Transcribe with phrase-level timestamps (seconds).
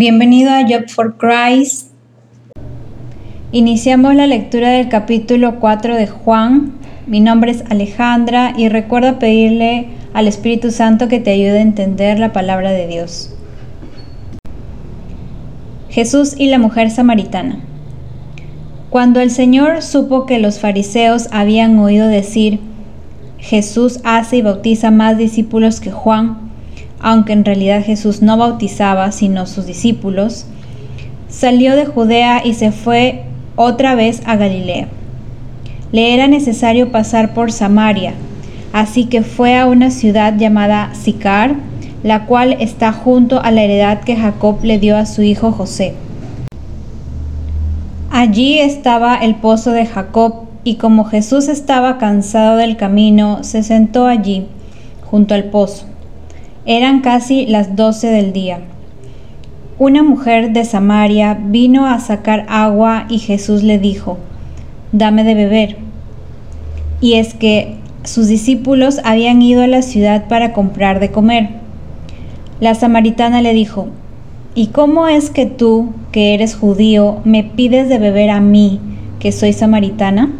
[0.00, 1.90] Bienvenido a Job for Christ.
[3.52, 6.72] Iniciamos la lectura del capítulo 4 de Juan.
[7.06, 12.18] Mi nombre es Alejandra y recuerda pedirle al Espíritu Santo que te ayude a entender
[12.18, 13.36] la palabra de Dios.
[15.90, 17.60] Jesús y la mujer samaritana.
[18.88, 22.58] Cuando el Señor supo que los fariseos habían oído decir,
[23.36, 26.49] Jesús hace y bautiza más discípulos que Juan,
[27.00, 30.46] aunque en realidad Jesús no bautizaba sino sus discípulos,
[31.28, 33.24] salió de Judea y se fue
[33.56, 34.88] otra vez a Galilea.
[35.92, 38.14] Le era necesario pasar por Samaria,
[38.72, 41.56] así que fue a una ciudad llamada Sicar,
[42.02, 45.94] la cual está junto a la heredad que Jacob le dio a su hijo José.
[48.10, 54.06] Allí estaba el pozo de Jacob, y como Jesús estaba cansado del camino, se sentó
[54.06, 54.46] allí,
[55.02, 55.86] junto al pozo.
[56.72, 58.60] Eran casi las doce del día.
[59.80, 64.18] Una mujer de Samaria vino a sacar agua y Jesús le dijo,
[64.92, 65.78] dame de beber.
[67.00, 71.48] Y es que sus discípulos habían ido a la ciudad para comprar de comer.
[72.60, 73.88] La samaritana le dijo,
[74.54, 78.78] ¿y cómo es que tú, que eres judío, me pides de beber a mí,
[79.18, 80.30] que soy samaritana?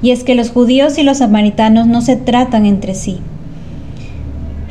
[0.00, 3.18] Y es que los judíos y los samaritanos no se tratan entre sí.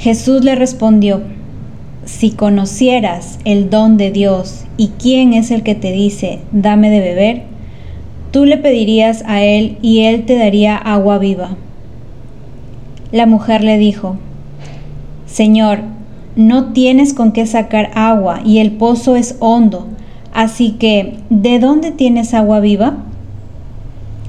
[0.05, 1.23] Jesús le respondió,
[2.05, 6.99] si conocieras el don de Dios y quién es el que te dice, dame de
[6.99, 7.41] beber,
[8.29, 11.57] tú le pedirías a él y él te daría agua viva.
[13.11, 14.17] La mujer le dijo,
[15.25, 15.79] Señor,
[16.35, 19.87] no tienes con qué sacar agua y el pozo es hondo,
[20.35, 22.97] así que, ¿de dónde tienes agua viva?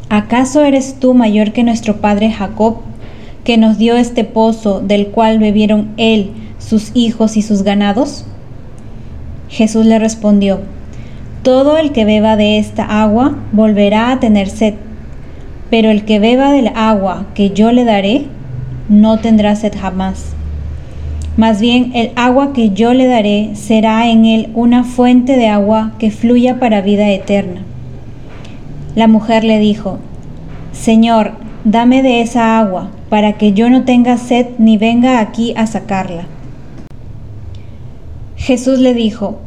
[0.09, 2.86] ¿Acaso eres tú mayor que nuestro padre Jacob?
[3.47, 8.27] Que nos dio este pozo del cual bebieron él, sus hijos y sus ganados?
[9.49, 10.62] Jesús le respondió,
[11.45, 14.75] Todo el que beba de esta agua volverá a tener sed,
[15.71, 18.25] pero el que beba del agua que yo le daré,
[18.89, 20.35] no tendrá sed jamás.
[21.37, 25.93] Más bien el agua que yo le daré será en él una fuente de agua
[26.01, 27.62] que fluya para vida eterna.
[28.97, 30.01] La mujer le dijo,
[30.73, 35.66] Señor, dame de esa agua para que yo no tenga sed ni venga aquí a
[35.66, 36.27] sacarla.
[38.37, 39.41] Jesús le dijo,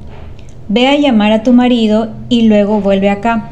[0.68, 3.52] Ve a llamar a tu marido y luego vuelve acá.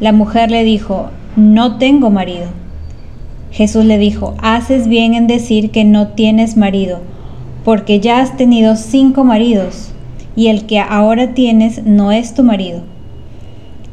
[0.00, 2.46] La mujer le dijo, No tengo marido.
[3.50, 7.00] Jesús le dijo, Haces bien en decir que no tienes marido,
[7.62, 9.92] porque ya has tenido cinco maridos,
[10.34, 12.80] y el que ahora tienes no es tu marido.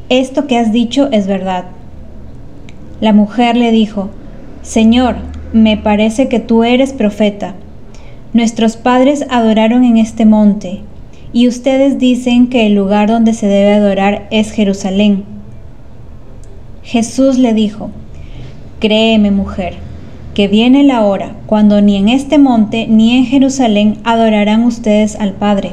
[0.08, 1.66] Esto que has dicho es verdad.
[3.00, 4.10] La mujer le dijo,
[4.62, 5.16] Señor,
[5.52, 7.54] me parece que tú eres profeta.
[8.32, 10.80] Nuestros padres adoraron en este monte,
[11.32, 15.24] y ustedes dicen que el lugar donde se debe adorar es Jerusalén.
[16.84, 17.90] Jesús le dijo,
[18.78, 19.74] Créeme, mujer,
[20.34, 25.32] que viene la hora cuando ni en este monte ni en Jerusalén adorarán ustedes al
[25.32, 25.72] Padre.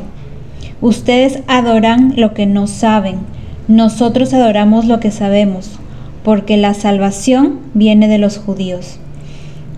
[0.81, 3.17] Ustedes adoran lo que no saben,
[3.67, 5.80] nosotros adoramos lo que sabemos
[6.23, 8.99] porque la salvación viene de los judíos.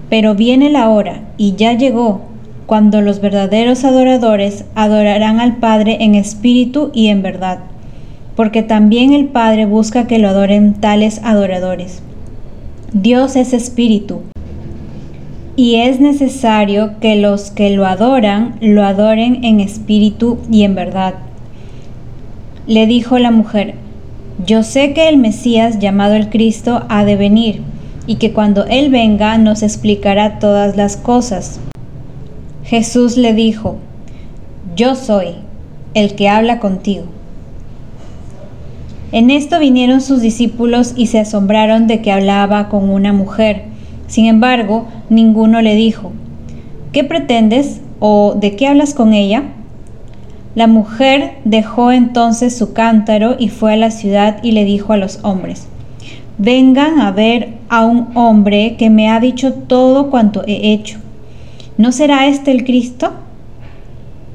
[0.10, 2.22] Pero viene la hora, y ya llegó,
[2.66, 7.60] cuando los verdaderos adoradores adorarán al Padre en espíritu y en verdad,
[8.36, 12.02] porque también el Padre busca que lo adoren tales adoradores.
[12.94, 14.22] Dios es espíritu,
[15.56, 21.16] y es necesario que los que lo adoran lo adoren en espíritu y en verdad.
[22.66, 23.76] Le dijo la mujer,
[24.46, 27.62] yo sé que el Mesías llamado el Cristo ha de venir,
[28.08, 31.60] y que cuando Él venga nos explicará todas las cosas.
[32.64, 33.78] Jesús le dijo,
[34.76, 35.36] Yo soy
[35.94, 37.06] el que habla contigo.
[39.12, 43.66] En esto vinieron sus discípulos y se asombraron de que hablaba con una mujer.
[44.08, 46.12] Sin embargo, ninguno le dijo,
[46.92, 49.53] ¿qué pretendes o de qué hablas con ella?
[50.56, 54.98] La mujer dejó entonces su cántaro y fue a la ciudad y le dijo a
[54.98, 55.68] los hombres,
[56.38, 61.00] vengan a ver a un hombre que me ha dicho todo cuanto he hecho.
[61.78, 63.14] ¿No será este el Cristo?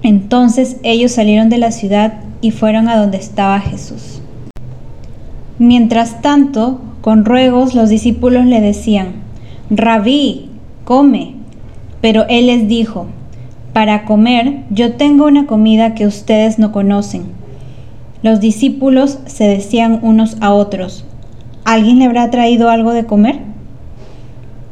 [0.03, 4.21] Entonces ellos salieron de la ciudad y fueron a donde estaba Jesús.
[5.59, 9.15] Mientras tanto, con ruegos los discípulos le decían,
[9.71, 10.51] Rabí,
[10.85, 11.35] come.
[12.01, 13.07] Pero él les dijo,
[13.79, 17.27] para comer, yo tengo una comida que ustedes no conocen.
[18.25, 21.05] Los discípulos se decían unos a otros,
[21.65, 23.39] ¿alguien le habrá traído algo de comer?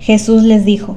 [0.01, 0.97] Jesús les dijo,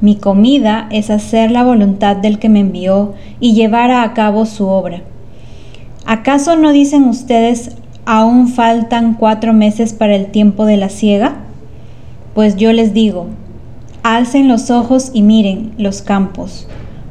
[0.00, 4.68] Mi comida es hacer la voluntad del que me envió y llevar a cabo su
[4.68, 5.02] obra.
[6.06, 7.76] ¿Acaso no dicen ustedes,
[8.06, 11.34] aún faltan cuatro meses para el tiempo de la siega?
[12.32, 13.26] Pues yo les digo,
[14.02, 16.66] alcen los ojos y miren los campos,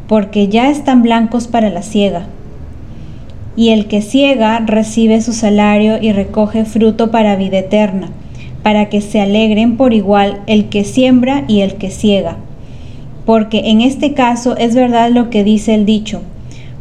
[0.09, 2.27] porque ya están blancos para la siega.
[3.55, 8.09] Y el que ciega recibe su salario y recoge fruto para vida eterna,
[8.63, 12.35] para que se alegren por igual el que siembra y el que ciega
[13.29, 16.23] porque en este caso es verdad lo que dice el dicho,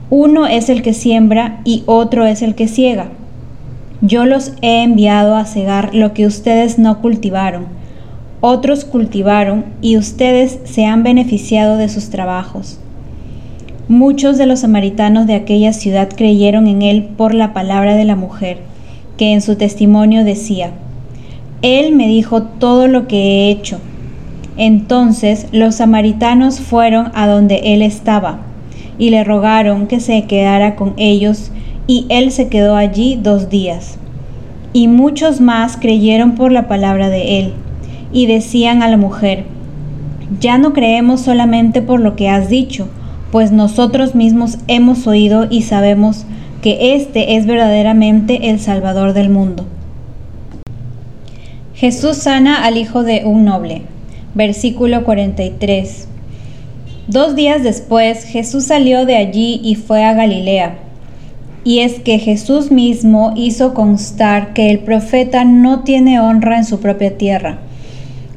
[0.09, 3.09] uno es el que siembra y otro es el que ciega.
[4.01, 7.67] Yo los he enviado a cegar lo que ustedes no cultivaron,
[8.41, 12.81] otros cultivaron y ustedes se han beneficiado de sus trabajos.
[13.89, 18.17] Muchos de los samaritanos de aquella ciudad creyeron en él por la palabra de la
[18.17, 18.59] mujer,
[19.17, 20.73] que en su testimonio decía,
[21.63, 23.81] Él me dijo todo lo que he hecho.
[24.59, 28.41] Entonces los samaritanos fueron a donde él estaba
[28.99, 31.51] y le rogaron que se quedara con ellos
[31.87, 33.97] y él se quedó allí dos días.
[34.75, 37.55] Y muchos más creyeron por la palabra de él
[38.13, 39.45] y decían a la mujer,
[40.41, 42.89] ya no creemos solamente por lo que has dicho,
[43.31, 46.25] pues nosotros mismos hemos oído y sabemos
[46.63, 49.67] que este es verdaderamente el Salvador del mundo.
[51.75, 53.83] Jesús sana al hijo de un noble
[54.35, 56.07] versículo 43.
[57.09, 60.79] Dos días después Jesús salió de allí y fue a Galilea.
[61.65, 66.81] Y es que Jesús mismo hizo constar que el profeta no tiene honra en su
[66.81, 67.59] propia tierra.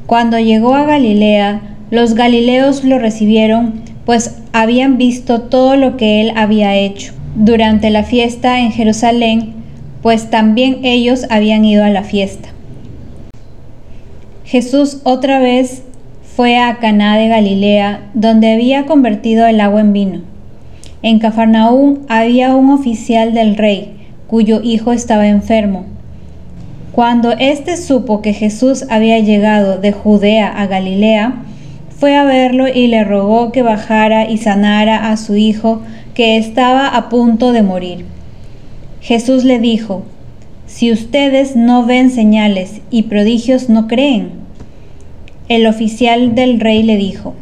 [0.06, 6.32] Cuando llegó a Galilea, los galileos lo recibieron, pues habían visto todo lo que él
[6.36, 9.54] había hecho durante la fiesta en Jerusalén,
[10.02, 12.50] pues también ellos habían ido a la fiesta.
[14.44, 15.82] Jesús otra vez
[16.36, 20.20] fue a Caná de Galilea, donde había convertido el agua en vino.
[21.02, 23.96] En Cafarnaúm había un oficial del rey,
[24.26, 25.86] cuyo hijo estaba enfermo.
[26.92, 31.34] Cuando éste supo que Jesús había llegado de Judea a Galilea,
[32.02, 35.82] fue a verlo y le rogó que bajara y sanara a su hijo,
[36.14, 38.06] que estaba a punto de morir.
[39.00, 40.02] Jesús le dijo,
[40.66, 44.32] Si ustedes no ven señales y prodigios, no creen.
[45.48, 47.34] El oficial del rey le dijo,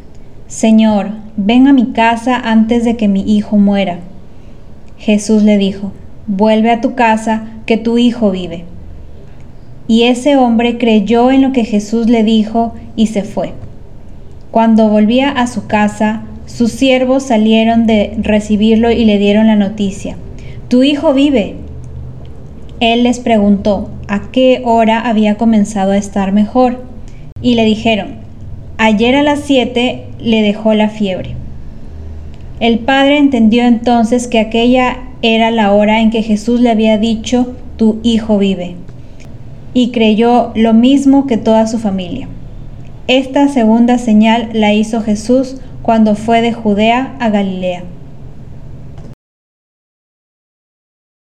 [0.46, 4.00] Señor, ven a mi casa antes de que mi hijo muera.
[4.98, 5.90] Jesús le dijo,
[6.26, 8.64] vuelve a tu casa, que tu hijo vive.
[9.88, 13.54] Y ese hombre creyó en lo que Jesús le dijo y se fue.
[14.50, 20.16] Cuando volvía a su casa, sus siervos salieron de recibirlo y le dieron la noticia,
[20.66, 21.54] Tu hijo vive.
[22.80, 26.82] Él les preguntó a qué hora había comenzado a estar mejor
[27.40, 28.16] y le dijeron,
[28.76, 31.36] ayer a las siete le dejó la fiebre.
[32.58, 37.54] El padre entendió entonces que aquella era la hora en que Jesús le había dicho,
[37.76, 38.74] tu hijo vive,
[39.74, 42.28] y creyó lo mismo que toda su familia.
[43.10, 47.82] Esta segunda señal la hizo Jesús cuando fue de Judea a Galilea.